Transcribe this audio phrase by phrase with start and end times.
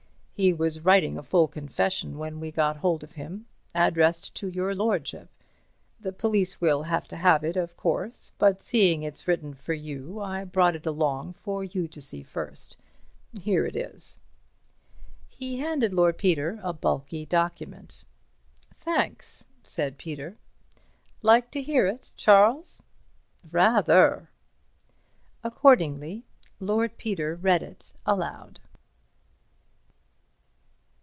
[0.33, 4.73] "He was writing a full confession when we got hold of him, addressed to your
[4.73, 5.29] lordship.
[5.99, 10.19] The police will have to have it, of course, but seeing it's written for you,
[10.19, 12.75] I brought it along for you to see first.
[13.39, 14.17] Here it is."
[15.29, 18.03] He handed Lord Peter a bulky document.
[18.75, 20.37] "Thanks," said Peter.
[21.21, 22.81] "Like to hear it, Charles?"
[23.51, 24.31] "Rather."
[25.43, 26.25] Accordingly
[26.59, 28.59] Lord Peter read it aloud.